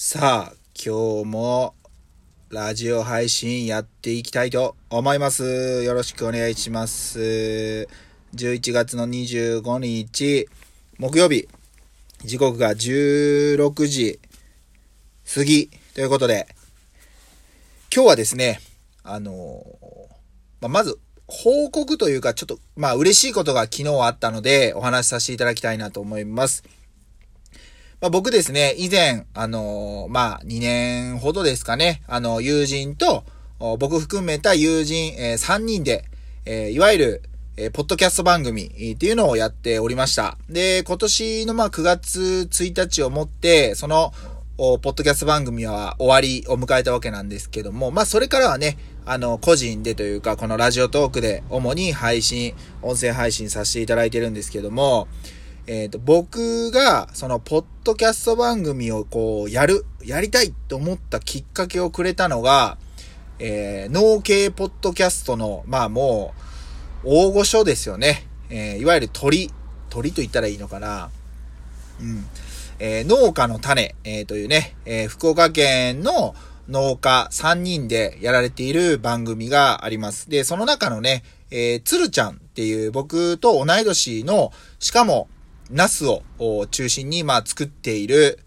[0.00, 1.74] さあ、今日も
[2.50, 5.82] ラジオ配信やっていきたいと思います。
[5.82, 7.88] よろしくお願いします。
[8.32, 10.48] 11月の25日、
[10.98, 11.48] 木曜日、
[12.24, 14.20] 時刻が16時
[15.34, 16.46] 過ぎということで、
[17.92, 18.60] 今日はですね、
[19.02, 19.64] あの
[20.60, 20.96] ままず、
[21.26, 26.62] 報告というか、ちょっと、まあ、嬉しいことが昨日あったので、お話しさせていただきたいなと思います。
[28.00, 33.24] まあ、僕ですね、以前、あのーまあ、2年ほどですかね、あの、友人と、
[33.80, 36.04] 僕含めた友人、えー3人で、
[36.44, 37.22] えーいわゆる、
[37.56, 40.38] えポッドキャスト番組っていうのをやっておりました。
[40.48, 44.12] で、今年のま9月1日をもって、その、
[44.56, 55.08] ポッドキャスト番組は終わりを迎えたわけなんですけども、まあそれからはね、あの、個人でというか、このラジオトークで主に配信、音声配信させていただいてるんですけども、
[55.70, 62.78] えっ、と、僕が、その、ポッドキャスト番組をこう、やる、やりたいと思ったきっかけをくれたのが、
[63.38, 66.32] えー、農系ポッドキャストの、まあも
[67.04, 68.26] う、大御所ですよね。
[68.48, 69.50] えーいわゆる鳥、
[69.90, 71.10] 鳥と言ったらいいのかな。
[72.00, 72.24] うん。
[72.78, 76.34] えー農家の種、えーというね、えー福岡県の
[76.70, 80.30] 農家3人でやられている番組があります。
[80.30, 85.28] で、その中のね、えー、つるちゃんっていう僕と同い年の、しかも、
[85.70, 86.22] ナスを
[86.70, 88.44] 中心に、まあ、作っている、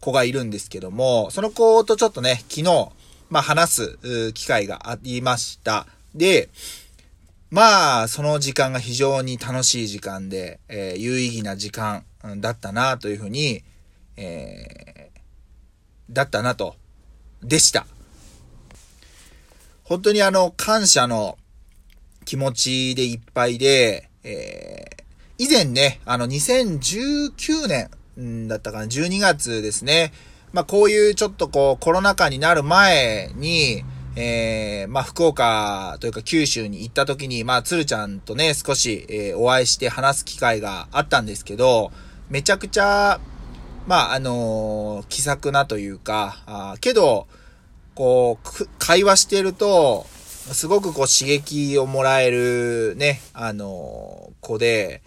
[0.00, 2.90] 子がいるんですけども、その子とちょっとね、昨日、
[3.30, 5.86] まあ、話す機会がありました。
[6.14, 6.50] で、
[7.50, 12.04] まあ、その時間が非常に楽しい時間で、えー有意義な時間
[12.38, 13.62] だったなというふうに、
[14.16, 15.20] えー
[16.10, 16.76] だったなと、
[17.42, 17.86] でした。
[19.84, 21.38] 本当にあの、感謝の
[22.24, 24.93] 気持ちでいっぱいで、え
[25.44, 30.10] 以前ね、あの、2019年んだったかな、12月ですね。
[30.54, 33.84] まあ、こういうちょっとこう、コロナ禍になる前に、
[34.16, 41.92] えー、まあ、福岡というか九州に行った時に、まあ、つるちゃんとね、少し、えーお会いして話す機会があったんですけど、
[42.30, 43.20] めちゃくちゃ、
[43.86, 47.26] まあ、あのー気さくなというか、あけど、
[47.94, 50.06] こう、会話してると、
[50.52, 55.02] すごくこう刺激をもらえるね、あのー子で、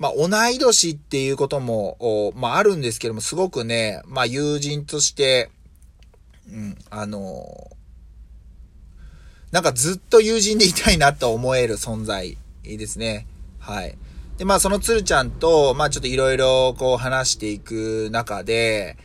[0.00, 5.50] まあ、同い年っていうことも、まあ、あるんですけども、すごくね、まあ、友人として、
[6.50, 7.70] うん、あの
[9.52, 13.26] なんかずっと友人でいたいなと思える存在ですね。
[13.58, 13.96] はい。
[14.38, 18.96] で、まあ、そのつるちゃんと、まあ、ちょっといろいろこう話していく中で、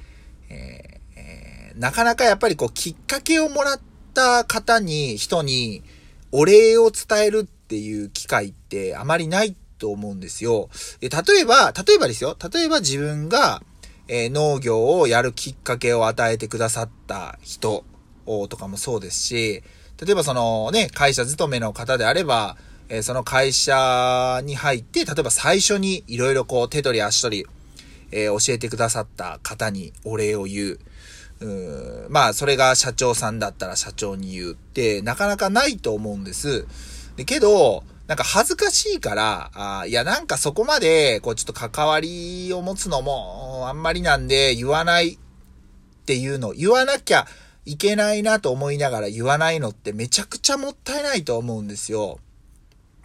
[0.50, 3.80] えーえーなかなかやっぱりこう、きっかけをもらっ
[4.14, 5.84] た方に、人に、
[6.32, 10.70] お礼を伝えるっていう機会ってあまりないと思うんですよ。
[11.00, 12.38] で例えば、例えばですよ。
[12.54, 13.62] 例えば自分が、
[14.08, 17.84] えー農業をやるきっかけを与えてくださった人
[18.26, 19.64] をとかもそうですし、
[20.04, 22.58] 例えばそのね、会社勤めの方であれば、
[22.90, 27.46] えーその会社に入って、例えば最初にいろいろこう手取り足取り、
[28.12, 30.80] えー教えてくださった方にお礼を言う。
[31.42, 36.66] うまあ、それが社長さんだったら社長に言うって、なかなかないと思うんです。
[37.18, 45.18] で、けど、なんか恥ずかしいから、あいや、なんかそこまで、こう、ちょっと関わりを持つのも、あんまりなんで、言わないっ
[46.06, 47.26] ていうの、言わなきゃ
[47.66, 52.20] いけないなと思いながら言わないのってめちゃくちゃもったいないと思うんですよ。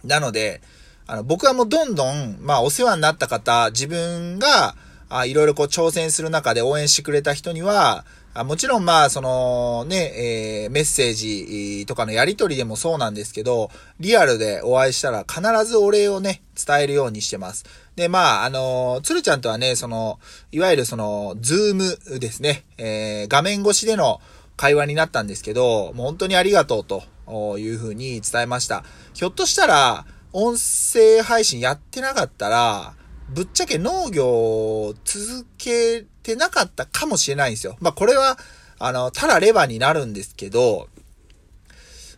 [0.03, 0.61] なので、
[1.07, 4.75] あの、僕はもうどんどん、まあ、お世話になった方、自分が、
[5.09, 13.69] あいろいろこう挑戦する中で応援してくれた人には、あもちろんまあ、そのね、えーメッセージとかのやりとりでもそうなんですけど、
[13.99, 17.65] リアルでお会いしたら必ずお礼をね、伝えるようにしてます。
[17.97, 20.17] で、まあ、あの、つるちゃんとはね、その、
[20.53, 24.21] いわゆるその、ズームですね、えー画面越しでの
[24.55, 28.85] 会話になったんですけど、もう本当にありがとうというふうに伝えました。
[29.13, 32.93] ひょっとしたら、音声配信やってなかったら、
[33.31, 37.77] ぶっちゃけ農業を続けてなかったかもしれないんですよ。
[37.79, 38.37] まあこれは、
[38.79, 40.89] あの、ただレバーになるんですけど、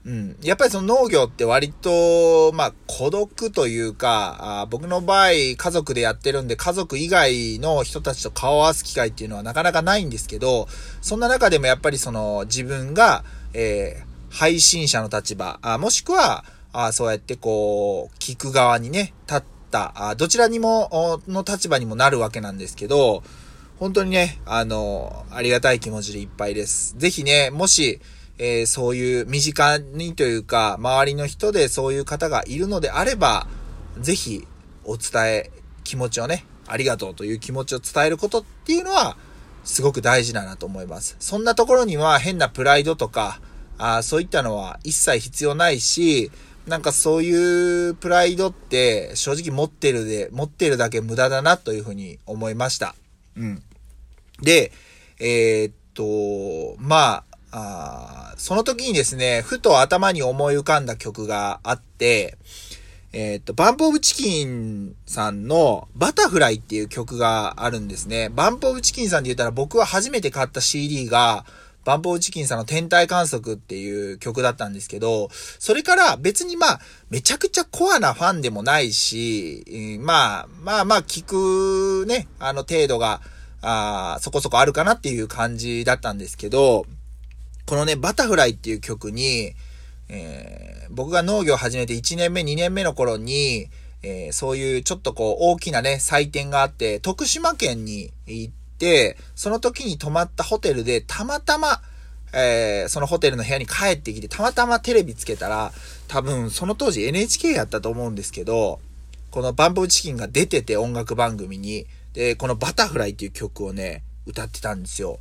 [0.06, 0.38] うん。
[0.42, 10.68] やっぱりその農業って割と、まあ孤独というか、あ僕の場合家族でやってるんで家族以外の人たちと顔を合わす機会っていうのはなかなかないんですけど、
[11.02, 13.24] そんな中でもやっぱりその自分が、
[13.54, 16.44] えー配信者の立場、あもしくは、
[16.74, 19.53] あそうやってこう、聞く側にね、立った、
[19.96, 23.24] あどちらにも、の立場にもなるわけなんですけど、
[23.80, 26.96] 本当にね、あの、ありがたい気持ちでいっぱいです。
[26.98, 28.00] ぜひね、もし、
[28.38, 33.48] えーそういう身近にというか、周りの人でそういう方がいるのであれば、
[34.00, 34.48] ぜひ
[34.86, 35.52] お伝え、
[35.84, 39.18] 気持ちをね、ありがとうという気持ちを伝えることっていうのは、
[39.64, 41.16] すごく大事だなと思います。
[41.20, 43.40] そんなところには変なプライドとか、
[43.78, 46.32] あそういったのは一切必要ないし、
[46.68, 52.96] なんかそういうプライドって正直持ってるで、持ってるだけ無駄だなというふうに思いました。
[53.36, 53.64] うん。
[54.42, 54.72] で、
[55.20, 62.38] えー、っと、まあ、あその時にですね、ふと頭に思い浮かんだ曲があって、
[63.12, 68.30] えっ、と、バンプオブチキンさんのバタフライっていう曲があるんですね。
[68.30, 71.46] バンプオブチキンさんで言ったら僕は初めて買った CD が、
[71.86, 83.22] バンプオブチキンさんの天体観測っていう曲だったんですけど、それから別にまあ、めちゃくちゃコアなファンでもないし、まあ、まあまあ聞くね、あの程度が、
[83.62, 86.86] あそこそこあるかなっていう感じだったんですけど、
[87.66, 89.54] このね、バタフライっていう曲に、
[90.10, 93.70] えー、僕が農業を始めて1年目、2年目の頃に、
[94.04, 98.63] えー、そういうちょっとこう大きなね、祭典があって、徳島県に行って、
[99.36, 101.82] その時に泊まったホテルでたまたま、
[102.34, 105.72] えー、そのホテルの部屋に帰ってきて、たまたまテレビつけたら、
[106.08, 108.80] 多分その当時 NHK やったと思うんですけど、
[109.32, 115.20] このバンブーチキンが出てて音楽番組に、で、このバタフライっていう曲をね、歌ってたんですよ。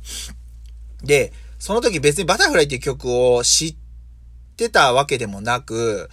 [1.03, 3.75] で、その時別にバタフライっていう曲を知っ
[4.57, 6.09] てたわけでもなく、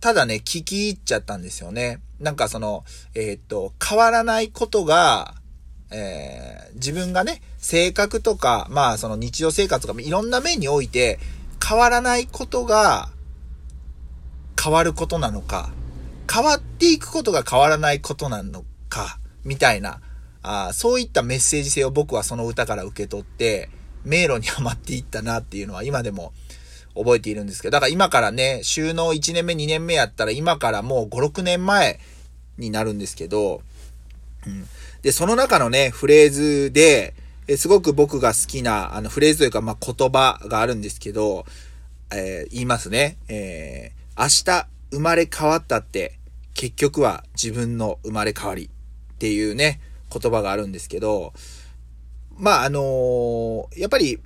[0.00, 2.00] ただね、聞き入っちゃったんですよね。
[2.20, 2.84] なんかその、
[3.14, 5.34] えー、っと、変わらないことが、
[5.90, 11.18] えー、自分がね、性格とか、まあその日常生活とかいろんな面において、
[11.66, 13.10] 変わらないことが、
[14.62, 15.70] 変わることなのか、
[16.32, 20.00] 変わっていくことが変わらないことなのか、みたいな、
[20.42, 23.70] あそういったメッセージ性を僕はその歌から受け取って、
[24.04, 26.32] 迷路にはまっていったなっていうのは今でも
[26.94, 32.00] 覚えているんですけど、だから今からね、収納1年目、2年目やったら今からもう5、6年前
[32.58, 33.62] になるんですけど、
[34.46, 34.66] うん。
[35.06, 37.14] で、その中のね、フレーズで、
[37.46, 41.46] えすごく僕が好きな、あの、フレーズというか、まあ、言葉があるんですけど、
[42.12, 43.16] えー、言いますね。
[43.28, 46.18] えー、明日生まれ変わったって、
[46.54, 49.80] 結局は自分の生まれ変わりっていうね、
[50.12, 51.32] 言葉があるんですけど、
[52.36, 54.18] まあ、あのー、やっぱり、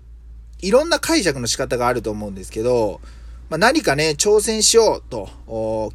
[0.61, 3.03] いろんな解釈の仕方があると思うんですけど、
[3.51, 5.29] まあ、何かね、挑戦しようと、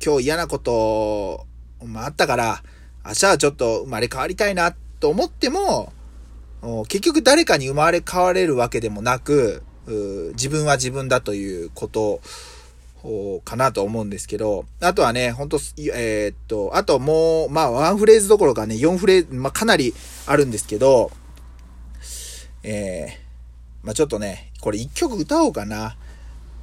[0.06, 1.48] 今日嫌なこと、
[1.84, 2.62] まあ、あったから、
[3.06, 5.94] 明日はちょっと生まれ変わりたいなと思っても、
[6.88, 9.64] 結局誰かに生まれ変われるわけでもなく、
[10.34, 12.22] 自分は自分だということ
[13.46, 15.60] かなと思うんですけど、あとはね、ほんと、
[15.94, 19.94] えー、っと、あともう、まあ、ワンフレーズどころかね、4フレーズ、まあ、かなり
[20.26, 21.12] あるんですけど、
[22.64, 25.96] えー、まあ、ちょっとね、これ一曲歌おうかな。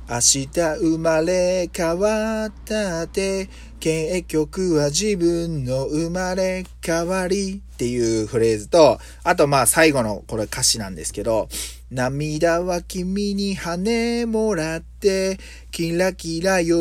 [0.08, 3.48] 明日生まれ変わったって、
[3.80, 11.48] 結局は自分の生まれ変わりっていうフレーズと、あとまあ最後のこれ歌詞なんですけど、
[11.90, 15.38] 涙は君に羽もらって、
[15.70, 16.74] キラキラ喜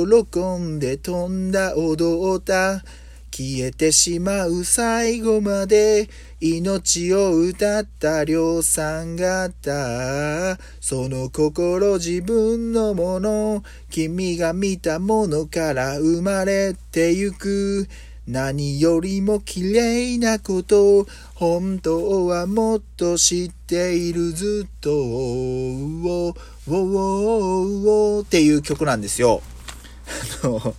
[0.57, 2.83] んで飛んだ踊った。
[3.31, 6.09] 消えてしまう最後まで
[6.41, 17.87] 命を歌った量産型その心自分のもの君が見たものから生まれてゆく
[18.27, 26.35] 何よりも綺麗なこと本当はもっと知っているずっとウォ
[26.67, 29.41] ウォウォっていう曲なんですよ。
[30.43, 30.75] あの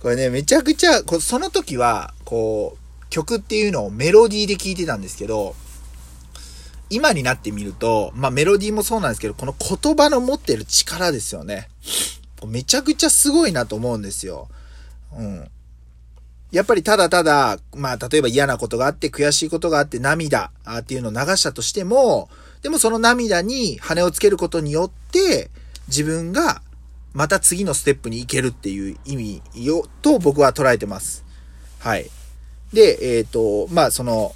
[0.00, 5.54] これね、めちゃくちゃ、その時は、こう、曲っていうのをメロディーで聴いてたんですけど、
[6.88, 11.68] 今になってみると、まあメロディーもそうなんですけど、この言葉の持ってる力ですよね。
[12.46, 14.48] めちゃくちゃすごいなと思うんですよ。
[15.16, 15.48] うん。
[16.50, 22.28] やっぱりただただ、まあ例えば嫌なことがあって、悔しいことがあって涙っていうのを流したとしても、
[22.62, 25.50] でもその涙に羽をつけることによって、
[25.88, 26.62] 自分が
[27.12, 31.24] また次のステップに行けるっていう意味を、と僕は捉えてます。
[31.78, 32.10] はい。
[32.72, 34.34] で、えっ、ー、と、まあ、その、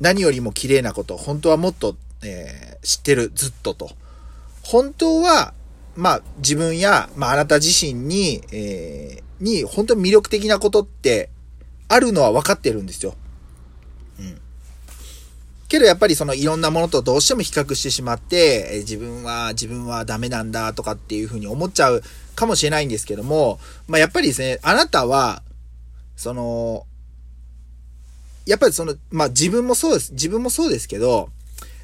[0.00, 3.90] 何よりも綺麗なこと、本当はもっと、えー、知ってる、ずっとと。
[4.62, 5.54] 本当は、
[5.94, 11.30] まあ、自分や、まあ、あなた自身に、えー、に、本当に魅力的なことって、
[11.88, 13.14] あるのは分かってるんですよ。
[15.68, 22.02] けどやっぱりそのいろんなものとどうしても比較してしまって、え自分は、自分はダメなんだとかっていうふうに思っちゃう
[22.34, 23.58] かもしれないんですけども、
[23.88, 25.42] まあやっぱりですね、あなたは、
[26.16, 26.86] その、
[28.44, 30.12] やっぱりその、まあ自分もそうです。
[30.12, 31.30] 自分もそうですけど、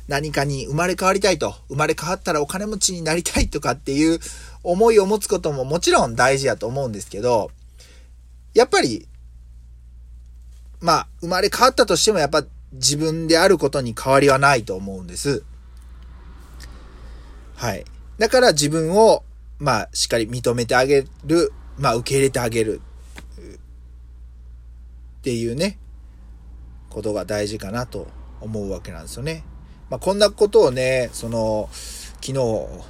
[0.08, 4.18] 何かに生まれ変わりたいと、生まれ変わったらお金持ちになりたいとかっていう
[4.62, 7.50] 思いを持つことももちろん大事やと思うんですけど、
[8.54, 9.08] やっぱり、
[10.80, 15.44] まあ、生まれ変わったとしてもやっぱ自分であることに変わりはないと思うんです。
[17.54, 17.84] はい。
[18.18, 19.24] だから自分を、
[19.58, 22.80] まあ、しっかり認めてあげる、まあ、受け入れてあげる。
[25.22, 25.78] っていうね、
[26.90, 28.08] ことが大事かなと
[28.40, 29.44] 思うわけなんですよね。
[29.88, 32.34] まあ、こんなことをね、その、昨日、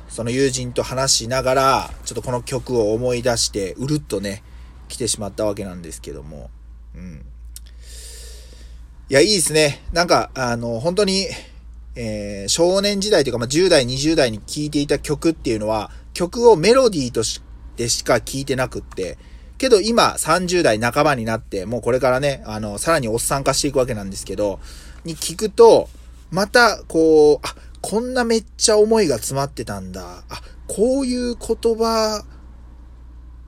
[0.09, 4.43] その友人と話しながら、ちょっとこの曲を思い出して、うるっとね、
[4.89, 6.51] 来てしまったわけなんですけども、
[6.95, 7.25] うん。
[9.13, 9.83] いや、いいですね。
[9.93, 11.27] なんか、あの、本当に、
[11.97, 17.43] えー、少年時代というか、まあ、10代、20代に聴いていた曲っていうのは、曲をメロディーとし
[17.77, 19.19] てしか聴いてなくって、
[19.59, 24.61] けど今30代半ばになって、もうこれからね、あの、さらにおっさん化していくわけなんですけど、
[25.05, 25.91] に聞くと、
[26.31, 30.25] また、こう、あ、こんなめっちゃ思いが詰まってたんだ。
[30.31, 32.25] あ、こういう言葉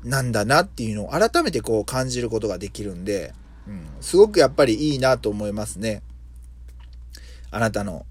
[0.03, 3.33] なんだなっていうのを改めてこう感じることができるんで、
[3.67, 6.03] うん、すごくやっぱりいいなと思いますね。
[7.51, 8.05] あなたの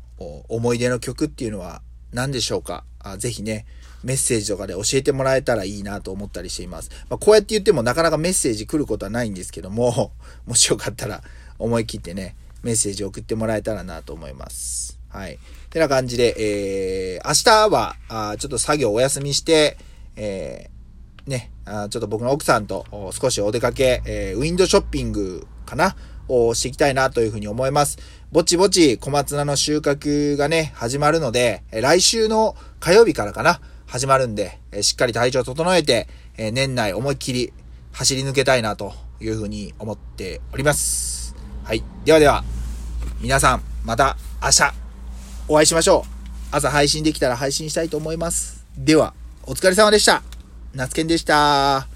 [0.48, 1.82] 思い出の曲っていうのは
[2.12, 2.84] 何でしょうか？
[3.00, 3.66] あぜひね、
[4.04, 6.90] メッセージとかで教えてもらえたらいいなと思ったりしています。
[7.10, 10.12] まあ、こうやって言ってもなかなかメッセージ来ることはないんですけども、
[10.46, 11.24] もしよかったら
[11.60, 15.00] 思い切ってね、メッセージ送ってもらえたらなと思います。
[15.10, 15.40] はい。
[15.70, 19.78] てな感じで、えー、明日は、あちょっと作業お休みして、
[20.16, 20.73] えー、
[21.28, 25.96] ね、あちょっと僕の奥さんと少しお出かけ、えー、ウィンドショッピングかな
[26.28, 27.98] をしていきたいなというふうに思います。
[28.32, 37.54] ぼちぼち小松菜の収穫がね、始まるので、来週の火曜日からかな、始まるんで、しっかり体調整えて、年内思いっきり
[37.92, 41.36] 走り抜けたいなというふうに思っております。
[41.64, 41.84] はい。
[42.04, 42.44] ではでは、
[43.22, 44.74] 皆さん、また明日
[45.48, 46.56] お会いしましょう。
[46.56, 48.66] 朝配信できたら配信したいと思います。
[48.78, 49.14] では、
[49.44, 50.33] お疲れ様でした。
[50.76, 51.88] 夏健でした。